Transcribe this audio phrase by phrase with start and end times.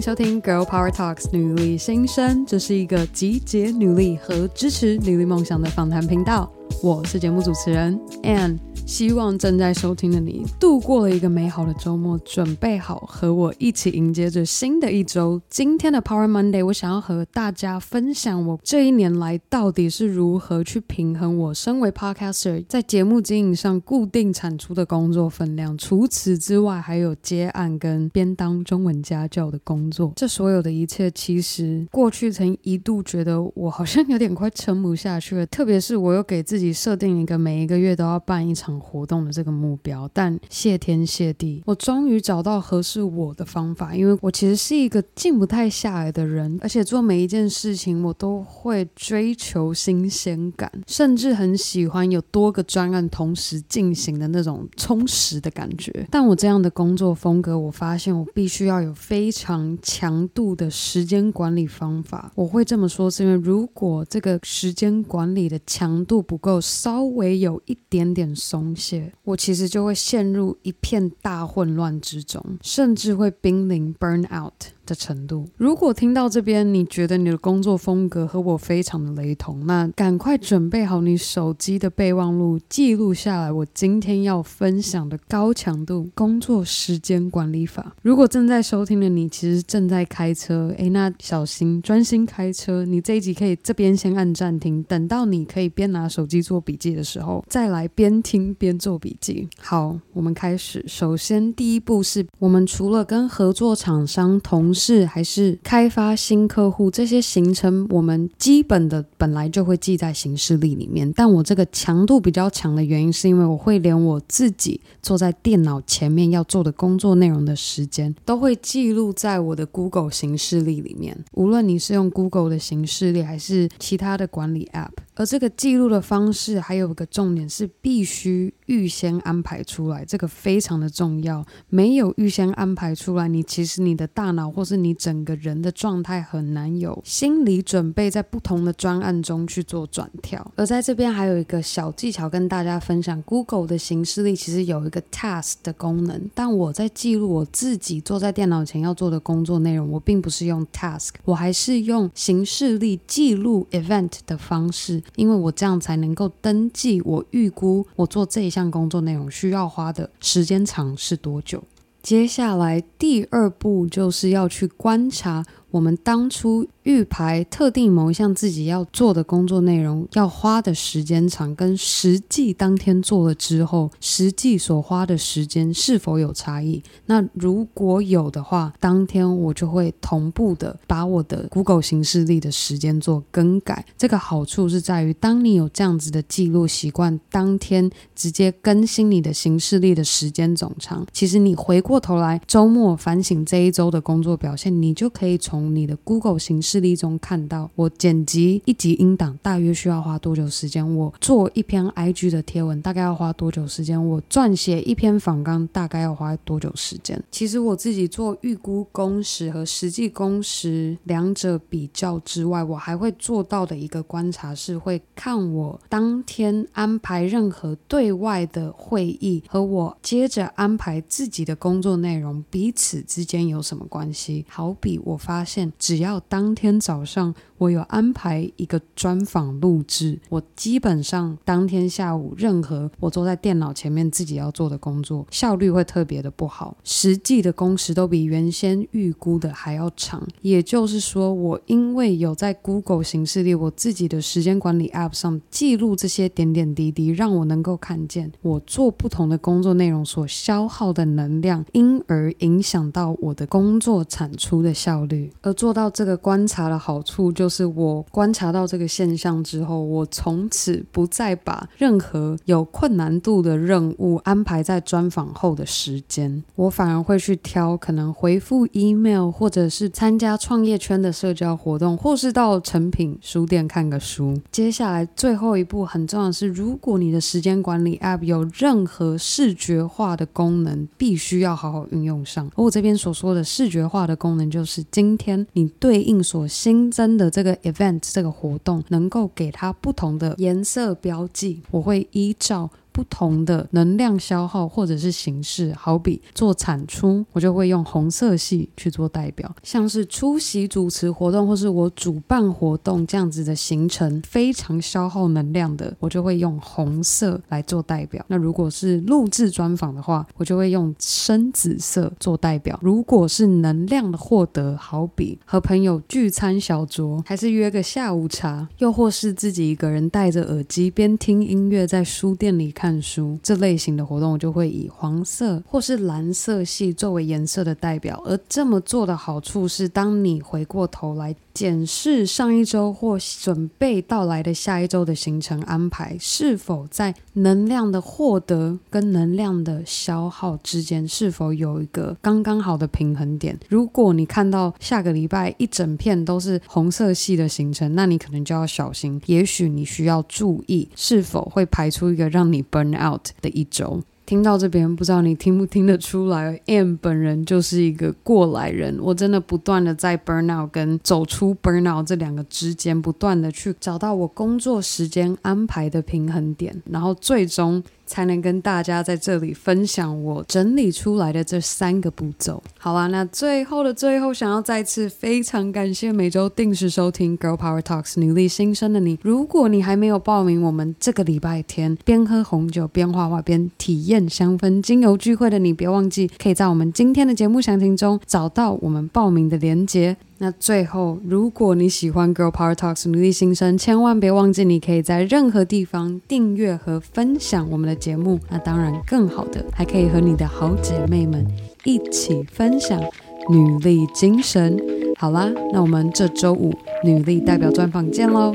[0.00, 6.50] 收听《Girl Power Talks》女力新生，这是一个集结女力和支持女力梦想的访谈频道。
[6.82, 8.58] 我是节目主持人 Ann。
[8.86, 15.42] 希望正在收听的你度过了一个美好的周末，准备好和我一起迎接着新的一周。
[15.50, 25.76] 今天的 Power Monday，我想要和大家分享我这一年来到底是如何去平衡我身为 Podcaster 在节目经营上固定产出的工作分量。
[25.76, 30.12] 除此之外，还有接案跟边当中文家教的工作。
[30.14, 35.44] 这所有的一切，其实过去曾一度觉得我好像有点快撑不下去了。
[35.46, 38.80] 特别是我又给自己自己设定一个每一个月都要办一场。
[38.86, 43.94] 活动的这个目标，但谢天谢地，我终于找到合适我的方法。
[43.94, 56.06] 因为我其实是一个静不太下来的人，而且做每一件事情我都会追求新鲜感，甚至很喜欢有多个专案同时进行的那种充实的感觉。
[56.10, 62.30] 但我这样的工作风格，我发现我必须要有非常强度的时间管理方法。
[62.36, 69.12] 我会这么说，是因为如果这个时间管理的强度不够够，稍微有一点点松懈。
[69.24, 74.75] 我其实就会陷入一片大混乱之中，甚至会濒临 burn out。
[74.86, 75.46] 的程度。
[75.58, 87.94] 如果听到这边，你觉得你的工作风格和我非常的雷同，那赶快准备好你手机的备忘录，记录下来我今天要分享的高强度工作时间管理法。
[88.02, 92.84] 如果正在收听的你其实正在开车，诶，那小心专心开车。
[92.84, 99.48] 你这一集可以这边先按暂停，等到你可以边拿手机做笔记的时候，再来边听边做笔记。
[99.58, 100.84] 好，我们开始。
[100.86, 111.10] 首先，第一步是我们除了跟合作厂商同是还是开发新客户，这些行程我们基本的本来就会记在行事历里面。
[111.16, 121.16] 但我这个强度比较强的原因，是因为我会连我自己坐在电脑前面要做的工作内容的时间，都会记录在我的 Google 行事历里面。
[121.32, 124.90] 无论你是用 Google 的行事历，还是其他的管理 App。
[125.14, 131.44] 而这个记录的方式还有一个重点是必须预先安排出来，这个非常的重要。
[131.68, 140.52] 没有预先安排出来，你其实你的大脑或是你整个人的状态很难有心理准备，在不同的专案中去做转跳。
[140.56, 155.02] 而在这边还有一个小技巧跟大家分享，Google 的行事历其实有一个 Task 的功能，但我在记录我自己坐在电脑前要做的工作内容，我并不是用 Task，我还是用行事历记录 Event 的方式。
[155.16, 161.62] 因为我这样才能够登记，我预估我做这一项工作内容需要花的时间长是多久。
[162.02, 166.66] 接下来第二步就是要去观察我们当初。
[166.86, 176.80] 预排特定某一项自己要做的工作内容要花的时间长，跟实际当天做了之后，实际所花的时间是否有差异？
[177.06, 183.84] 那如果有的话，当天我就会同步的把我的 Google 行事历的时间做更改。
[183.98, 196.76] 这个好处是在于，当你有这样子的记录习惯，当天直接更新你的行事历的时间总长，其实你回过头来周末反省这一周的工作表现，你就可以从从你的 Google 行事。
[196.80, 200.94] 例中看到我剪辑一集音档大约需要花多久时间？
[200.94, 203.98] 我做一篇 IG 的贴文大概要花多久时间？
[204.06, 207.18] 我撰写一篇访纲大概要花多久时间？
[207.30, 224.44] 其实我自己做预估工时和实际工时两者比较之外，我还会做到的一个观察是会看我当天安排任何对外的会议和我接着安排自己的工作内容彼此之间有什么关系？
[224.48, 226.66] 好比我发现只要当天。
[226.78, 240.22] 早上，我有安排一个专访录制，我基本上当天下午任何我坐在电脑前面自己要做的工作，效率会特别的不好，实际的工时都比原先预估的还要长。
[240.42, 255.32] 也就是说，我因为有在 Google 形式里我自己的时间管理 App 上记录这些点点滴滴，让我能够看见我做不同的工作内容所消耗的能量，因而影响到我的工作产出的效率。
[255.40, 256.66] 而做到这个观察。
[256.66, 274.36] 的好处就就是，我观察到这个现象之后，我从此不再把任何有困难度的任务安排在专访后的时间，我反而会去挑可能回复 email，或者是参加创业圈的社交活动，或是到成品书店看个书。
[274.50, 282.50] 接下来最后一步很重要的是，如果你的时间管理 app 有任何视觉化的功能，必须要好好运用上。
[282.56, 292.70] 而我这边所说的视觉化的功能，就是今天你对应所新增的这个 event 这个活动能够给它不同的颜色标记，我会依照。
[292.96, 308.24] 不同的能量消耗或者是形式，好比做产出，我就会用红色系去做代表；像是出席主持活动或是我主办活动这样子的行程，非常消耗能量的，我就会用红色来做代表。
[308.28, 312.78] 那如果是录制专访的话，我就会用深紫色做代表。
[312.80, 328.22] 如果是能量的获得，好比和朋友聚餐小酌，还是约个下午茶，又或是自己一个人戴着耳机边听音乐在书店里看看书，这类型的活动我就会以黄色或是蓝色系作为颜色的代表。
[328.24, 343.58] 而这么做的好处是，当你回过头来检视上一周或准备到来的下一周的行程安排，是否在能量的获得跟能量的消耗之间是否有一个刚刚好的平衡点？
[343.68, 354.02] 如果你看到下个礼拜一整片都是红色系的行程，那你可能就要小心，也许你需要注意是否会排出一个让你 burn out 的一周。
[354.26, 367.82] 听到这边，不知道你听不听得出来 Am 本人就是一个过来人，我真的不断的在 burnout 跟走出 burnout 这两个之间，不断的去找到我工作时间安排的平衡点，然后最终。
[368.06, 372.62] 才能跟大家在这里分享我整理出来的这三个步骤。
[372.78, 379.18] 好啦，那最后的最后，想要再次非常感谢每周定时收听 Girl Power Talks 女力新生的你。
[379.22, 390.16] 如果你还没有报名我们这个礼拜天边喝红酒边画画边体验香氛精油聚会的你，别忘记可以在我们今天的节目详情中找到我们报名的链接。
[390.38, 398.38] 那最后，如果你喜欢 Girl Power Talks 女力新生，千万别忘记，你可以在任何地方订阅和分享我们的节目。
[398.50, 401.46] 那当然，更好的还可以和你的好姐妹们
[401.84, 403.00] 一起分享
[403.48, 404.78] 女力精神。
[405.18, 408.54] 好啦，那我们这周五女力代表专访见喽，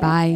[0.00, 0.32] 拜。